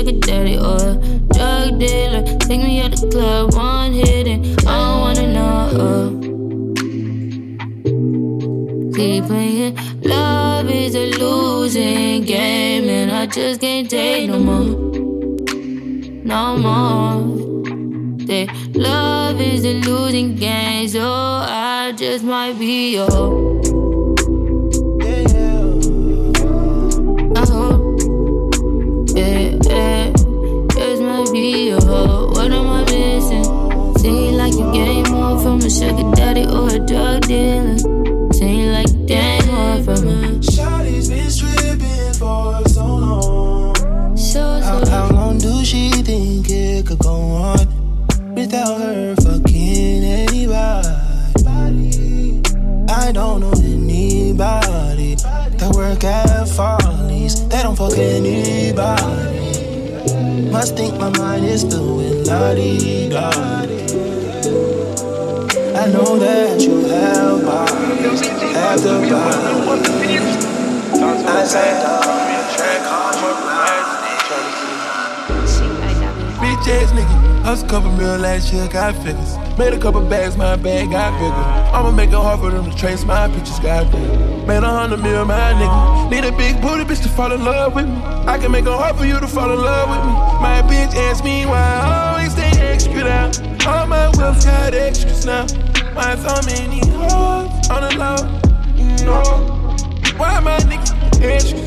sugar 0.08 0.20
daddy 0.20 0.56
or 0.56 0.76
a 0.76 0.94
drug 1.34 1.78
dealer. 1.78 2.22
Take 2.38 2.60
me 2.60 2.80
out 2.80 2.92
the 2.92 3.08
club, 3.10 3.54
one 3.54 3.92
hit 3.92 4.26
and 4.26 4.46
I 4.66 4.72
don't 4.78 5.00
wanna 5.00 5.32
know. 5.32 5.68
Uh. 5.84 6.08
Keep 8.96 9.26
playing. 9.26 9.76
Love 10.02 10.70
is 10.70 10.94
a 10.94 11.10
losing 11.18 12.24
game, 12.24 12.88
and 12.88 13.10
I 13.10 13.26
just 13.26 13.60
can't 13.60 13.88
take 13.88 14.28
no 14.30 14.38
more. 14.38 14.64
No 16.24 16.56
more. 16.56 17.38
They 18.26 18.46
love 18.74 19.40
is 19.40 19.64
a 19.64 19.74
losing 19.74 20.34
game, 20.36 20.88
so 20.88 21.02
I 21.02 21.92
just 21.96 22.24
might 22.24 22.58
be 22.58 22.94
your. 22.94 23.87
Drug 36.88 37.20
dealer. 37.22 37.78
Seem 38.32 38.72
like 38.72 39.06
gain 39.06 39.46
more 39.46 39.82
from 39.84 40.08
a. 40.08 40.42
Shawty's 40.42 41.08
been 41.10 41.30
stripping 41.30 42.14
for 42.14 42.66
so 42.68 42.84
long. 42.84 43.74
So, 44.16 44.60
so 44.60 44.90
How, 44.90 45.12
how 45.14 45.32
do 45.34 45.64
she 45.64 45.90
think 45.90 46.48
it 46.48 46.86
could 46.86 46.98
go 47.00 47.10
on 47.10 48.34
without 48.34 48.80
her 48.80 49.14
fucking 49.16 50.02
anybody? 50.02 50.88
I 52.90 53.12
don't 53.12 53.40
know 53.40 53.52
anybody 53.64 55.14
that 55.14 55.72
work 55.74 56.04
at 56.04 56.48
Follies. 56.48 57.46
They 57.48 57.62
don't 57.62 57.76
fuck 57.76 57.98
anybody. 57.98 59.36
Must 60.50 60.76
think 60.76 60.98
my 60.98 61.10
mind 61.18 61.44
is 61.44 61.64
filled 61.64 61.98
with 61.98 62.26
la. 62.26 62.54
I 65.78 65.86
know 65.92 66.18
that 66.18 66.60
you 66.60 66.80
have 66.86 67.44
bodies, 67.46 68.20
have 68.20 68.82
the 68.82 68.98
bodies. 68.98 70.44
I 71.24 71.44
said, 71.44 71.78
Bitch 76.40 76.66
ass 76.66 76.90
nigga, 76.90 77.44
us 77.46 77.62
couple 77.62 77.92
mil 77.92 78.18
last 78.18 78.52
year, 78.52 78.66
got 78.66 78.96
figures. 78.96 79.36
Made 79.56 79.72
a 79.72 79.78
couple 79.78 80.00
bags, 80.00 80.36
my 80.36 80.56
bag 80.56 80.90
got 80.90 81.12
bigger. 81.12 81.76
I'ma 81.76 81.92
make 81.92 82.10
it 82.10 82.14
hard 82.14 82.40
for 82.40 82.50
them 82.50 82.68
to 82.68 82.76
trace 82.76 83.04
my 83.04 83.28
pictures, 83.28 83.60
goddamn. 83.60 84.48
Made 84.48 84.64
a 84.64 84.68
hundred 84.68 85.00
mil, 85.00 85.24
my 85.26 85.52
nigga. 85.52 86.10
Need 86.10 86.24
a 86.24 86.36
big 86.36 86.60
booty 86.60 86.82
bitch 86.82 87.04
to 87.04 87.08
fall 87.08 87.30
in 87.30 87.44
love 87.44 87.76
with 87.76 87.86
me. 87.86 88.02
I 88.26 88.36
can 88.36 88.50
make 88.50 88.64
it 88.64 88.72
hard 88.72 88.96
for 88.96 89.04
you 89.04 89.20
to 89.20 89.28
fall 89.28 89.52
in 89.52 89.60
love 89.60 89.90
with 89.90 90.04
me. 90.04 90.12
My 90.42 90.60
bitch 90.62 90.96
asked 90.96 91.22
me 91.22 91.46
why 91.46 91.60
I 91.60 92.16
always 92.16 92.32
stay 92.32 92.50
extra 92.66 93.04
down. 93.04 93.30
All 93.64 93.86
my 93.86 94.08
whips 94.08 94.44
got 94.44 94.74
extras 94.74 95.24
now. 95.24 95.46
Why 95.98 96.14
so 96.14 96.40
many 96.46 96.78
hoes 96.78 97.70
on 97.70 97.82
the 97.82 97.90
low? 97.98 98.22
No. 99.04 99.20
Why 100.16 100.38
my 100.38 100.56
niggas 100.58 100.92
extra? 101.20 101.58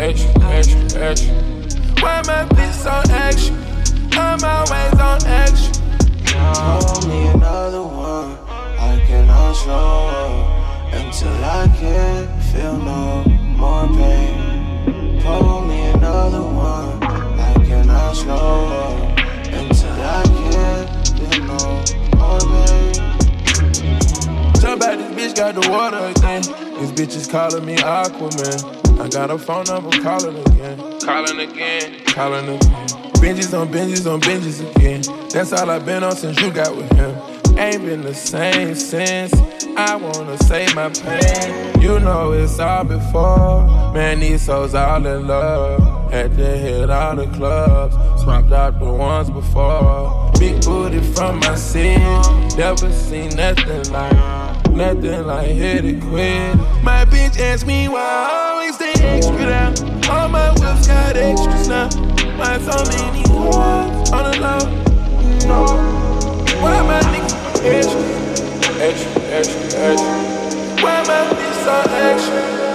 Extra, 0.00 0.30
extra, 0.48 1.00
extra. 1.02 1.34
Why 2.00 2.22
my 2.24 2.48
bitch 2.54 2.72
so 2.72 3.02
extra? 3.12 3.54
I'm 4.18 4.42
always 4.42 4.98
on 4.98 5.26
extra. 5.26 5.82
Hold 6.38 7.06
me 7.06 7.26
another 7.28 7.82
one. 7.82 8.38
I 8.78 8.98
cannot 9.06 9.52
slow 9.52 10.88
until 10.92 11.44
I 11.44 11.68
can't 11.78 12.42
feel 12.44 12.78
no 12.78 13.29
bitch 25.20 25.36
got 25.36 25.54
the 25.54 25.70
water 25.70 25.98
again. 25.98 26.42
These 26.78 26.92
bitches 26.92 27.30
calling 27.30 27.64
me 27.64 27.76
Aquaman. 27.76 29.00
I 29.00 29.08
got 29.08 29.30
a 29.30 29.38
phone 29.38 29.64
number, 29.64 29.90
calling 30.02 30.36
again. 30.46 30.78
Calling 31.00 31.40
again. 31.40 32.04
Calling 32.06 32.48
again. 32.48 33.12
Benches 33.20 33.52
on 33.52 33.70
benches 33.70 34.06
on 34.06 34.20
benches 34.20 34.60
again. 34.60 35.02
That's 35.30 35.52
all 35.52 35.70
I've 35.70 35.84
been 35.84 36.02
on 36.02 36.16
since 36.16 36.40
you 36.40 36.50
got 36.50 36.74
with 36.74 36.90
him. 36.92 37.14
Ain't 37.58 37.84
been 37.84 38.00
the 38.00 38.14
same 38.14 38.74
since. 38.74 39.34
I 39.76 39.96
wanna 39.96 40.38
save 40.44 40.74
my 40.74 40.88
pain. 40.88 41.80
You 41.80 42.00
know 42.00 42.32
it's 42.32 42.58
all 42.58 42.84
before. 42.84 43.92
Man, 43.92 44.20
these 44.20 44.42
souls 44.42 44.74
all 44.74 45.04
in 45.04 45.26
love. 45.26 46.12
Had 46.12 46.36
to 46.36 46.58
hit 46.58 46.90
all 46.90 47.16
the 47.16 47.26
clubs. 47.26 47.94
Swapped 48.22 48.52
out 48.52 48.78
the 48.78 48.90
ones 48.90 49.28
before. 49.28 50.32
Big 50.38 50.64
booty 50.64 51.00
from 51.12 51.40
my 51.40 51.54
city. 51.54 52.02
Never 52.56 52.90
seen 52.92 53.30
nothing 53.36 53.92
like, 53.92 54.59
nothing 54.74 55.26
like 55.26 55.48
hit 55.48 55.84
it 55.84 56.00
quit. 56.02 56.56
My 56.82 57.04
bitch 57.04 57.38
asked 57.38 57.66
me 57.66 57.88
why 57.88 58.00
I 58.00 58.50
always 58.50 58.74
stay 58.74 58.92
extra 59.02 59.46
down. 59.46 59.74
All 60.10 60.28
my 60.28 60.50
whips 60.50 60.86
got 60.86 61.16
extras 61.16 61.68
now. 61.68 61.88
Why 62.38 62.58
so 62.58 62.76
many 62.90 63.22
hoes 63.28 64.10
on 64.12 64.30
the 64.30 64.40
low? 64.40 64.62
No. 65.46 65.64
Why 66.62 66.82
my 66.82 67.00
niggas 67.12 67.34
extra? 67.64 68.20
Extra, 68.80 69.22
extra, 69.22 69.60
extra. 69.80 70.82
Why 70.82 71.02
my 71.06 71.20
bitch 71.34 71.64
so 71.64 71.76
extra? 71.92 72.69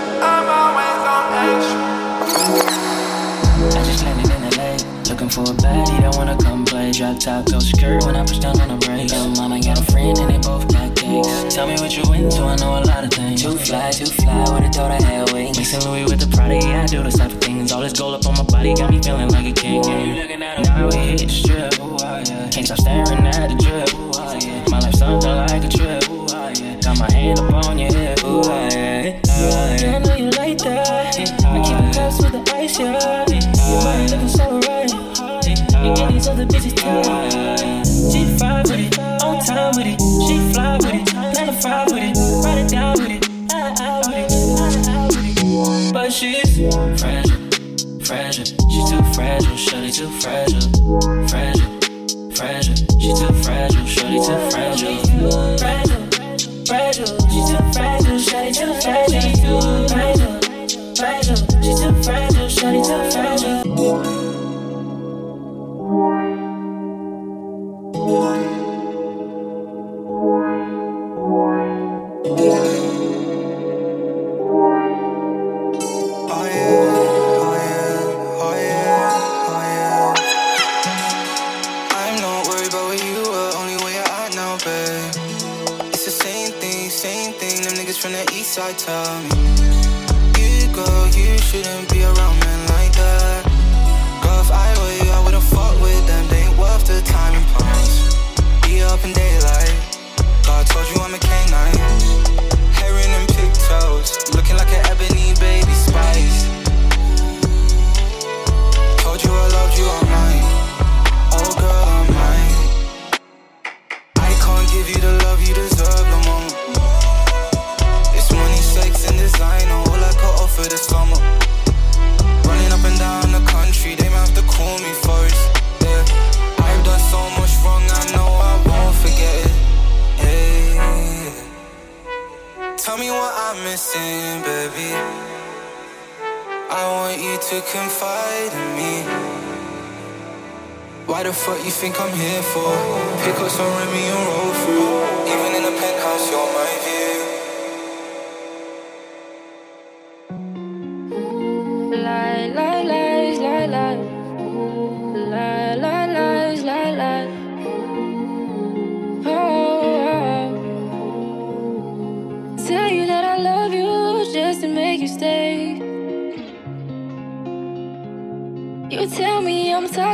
Looking 5.25 5.43
for 5.43 5.51
a 5.51 5.55
baddie 5.55 6.01
that 6.01 6.15
wanna 6.15 6.37
come 6.37 6.65
play. 6.65 6.91
Drop 6.91 7.19
top, 7.19 7.45
go 7.45 7.59
skirt 7.59 8.05
when 8.05 8.15
I 8.15 8.25
push 8.25 8.39
down 8.39 8.59
on 8.61 8.67
the 8.67 8.85
brakes. 8.85 9.11
Little 9.11 9.29
mama 9.31 9.59
got 9.59 9.79
a 9.79 9.91
friend 9.91 10.17
and 10.17 10.29
they 10.29 10.37
both 10.37 10.67
got 10.71 10.95
cakes. 10.95 11.55
Tell 11.55 11.67
me 11.67 11.75
what 11.75 11.95
you 11.95 12.03
into, 12.13 12.43
I 12.43 12.55
know 12.57 12.79
a 12.79 12.83
lot 12.85 13.03
of 13.03 13.11
things. 13.11 13.41
Too 13.41 13.57
fly, 13.57 13.91
too 13.91 14.05
fly, 14.05 14.45
would've 14.51 14.73
thought 14.73 14.91
I 14.91 15.01
had 15.01 15.31
wings. 15.31 15.57
Mixing 15.57 15.81
Louis 15.89 16.03
with 16.05 16.19
the 16.19 16.27
Prada, 16.35 16.55
yeah, 16.55 16.83
I 16.83 16.85
do 16.85 17.03
those 17.03 17.17
type 17.17 17.31
of 17.31 17.41
things. 17.41 17.71
All 17.71 17.81
this 17.81 17.93
gold 17.93 18.15
up 18.15 18.25
on 18.25 18.37
my 18.37 18.43
body 18.43 18.73
got 18.75 18.91
me 18.91 19.01
feeling 19.01 19.29
like 19.29 19.45
a 19.45 19.53
king. 19.53 19.83
Yeah, 19.83 20.03
you 20.03 20.13
looking 20.21 20.43
at 20.43 20.63
now 20.63 20.87
we 20.89 20.97
hit 20.97 21.19
the 21.19 21.29
strip, 21.29 21.79
ooh, 21.79 21.97
ah, 22.01 22.21
yeah. 22.25 22.49
Can't 22.49 22.65
stop 22.65 22.79
staring 22.79 23.25
at 23.25 23.49
the 23.49 23.57
drip, 23.57 23.93
ooh, 23.95 24.11
ah, 24.15 24.37
yeah. 24.39 24.63
My 24.69 24.79
life 24.79 24.93
something 24.95 25.29
like 25.29 25.63
a 25.63 25.69
trip, 25.69 26.09
ooh, 26.09 26.27
ah, 26.29 26.51
yeah. 26.53 26.79
Got 26.81 26.99
my 26.99 27.11
hand 27.11 27.39
up 27.39 27.65
on 27.65 27.79
your 27.79 27.91
hip, 27.93 28.23
ooh, 28.23 28.41
ah, 28.45 28.69
yeah. 28.71 29.19
Ah, 29.27 29.75
yeah. 29.79 29.95
I 29.95 29.99
know 29.99 30.15
you 30.15 30.29
like 30.31 30.57
that. 30.59 31.17
I 31.17 31.61
keep 31.65 31.77
the 31.81 31.91
cups 31.95 32.17
with 32.21 32.31
the 32.31 32.55
ice, 32.55 32.79
yeah. 32.79 33.25
Your 33.65 33.81
body 33.81 34.07
looking 34.11 34.29
so 34.29 34.64
get 36.25 36.37
these 36.37 36.43
other 36.43 36.45
bitches. 36.45 38.11
She 38.11 38.37
fine 38.37 38.63
with 38.63 38.79
it, 38.79 38.99
on 38.99 39.45
time 39.45 39.73
with 39.75 39.87
it. 39.87 39.99
She 40.27 40.53
fly 40.53 40.77
with 40.77 40.93
it, 40.93 41.13
nine 41.13 41.47
to 41.47 41.53
five 41.53 41.91
with 41.91 42.03
it. 42.03 42.17
Ride 42.43 42.57
it 42.57 42.69
down 42.69 42.93
with 42.99 43.11
it, 43.11 43.29
ah, 43.51 43.75
ah, 43.79 44.01
with 44.05 44.17
it, 44.17 44.31
ah, 44.31 44.71
ah, 44.87 45.07
with 45.07 45.37
it. 45.37 45.93
But 45.93 46.11
she's 46.11 46.57
fragile, 46.99 47.37
fragile. 48.03 48.45
She's 48.45 48.89
too 48.89 49.03
fragile, 49.13 49.57
shorty 49.57 49.91
too 49.91 50.09
fragile, 50.21 50.61
fragile, 51.27 51.69
fragile. 52.35 52.75
She's 52.99 53.19
too 53.19 53.33
fragile, 53.43 53.85
shorty 53.85 54.17
too 54.17 54.25
fragile, 54.25 54.44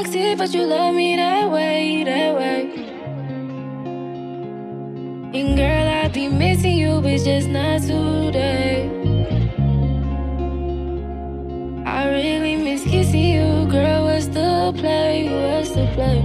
but 0.04 0.52
you 0.52 0.66
love 0.66 0.96
me 0.96 1.16
that 1.16 1.52
way, 1.52 2.04
that 2.04 2.36
way. 2.36 2.62
And 5.34 5.56
girl, 5.56 5.88
I 5.88 6.08
be 6.08 6.28
missing 6.28 6.78
you, 6.78 7.02
but 7.02 7.18
just 7.18 7.48
not 7.48 7.82
today. 7.82 8.90
I 11.86 12.10
really 12.10 12.56
miss 12.56 12.84
kissing 12.84 13.24
you, 13.36 13.68
girl. 13.70 14.06
What's 14.06 14.26
the 14.26 14.74
play? 14.76 15.30
What's 15.30 15.70
the 15.70 15.86
play? 15.94 16.22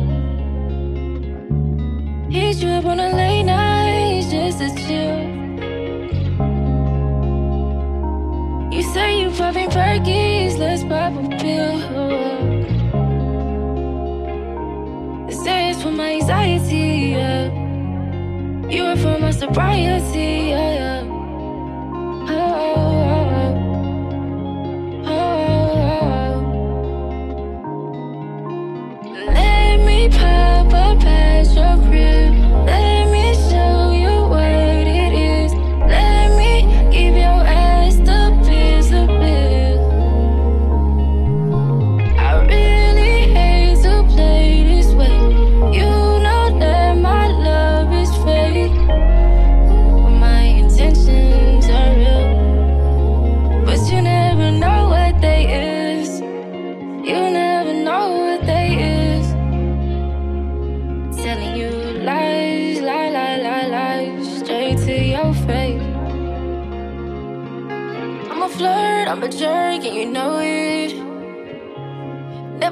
Hit 2.31 2.57
you 2.63 2.71
up 2.71 2.87
on 2.87 2.99
a 2.99 3.15
late 3.15 3.43
night 3.43 4.23
just 4.31 4.59
to 4.59 4.69
chill. 4.87 5.37
You 8.73 8.83
say 8.95 9.21
you 9.21 9.31
popping 9.31 9.69
perkies, 9.69 10.57
let's 10.59 10.83
pop 10.83 11.13
a 11.13 11.37
pill. 11.37 11.96
You 18.69 18.83
are 18.83 18.97
for 18.97 19.19
my 19.19 19.31
sobriety, 19.31 20.51
yeah, 20.51 21.05
yeah. 21.05 21.16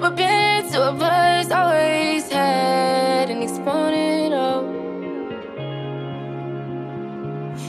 Never 0.05 0.17
been 0.17 0.71
to 0.73 0.89
a 0.91 0.93
buzz, 0.93 1.51
always 1.51 2.31
had 2.31 3.31
an 3.31 3.43
exponent. 3.43 4.35
Oh, 4.35 4.63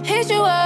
hit 0.04 0.30
you 0.30 0.42
up. 0.42 0.65